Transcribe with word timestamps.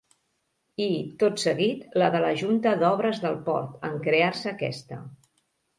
I, 0.85 0.87
tot 1.25 1.43
seguit, 1.43 1.85
la 2.03 2.09
de 2.17 2.23
la 2.25 2.33
Junta 2.41 2.75
d'Obres 2.81 3.23
del 3.27 3.41
Port, 3.51 3.79
en 3.91 4.03
crear-se 4.09 4.55
aquesta. 4.57 5.05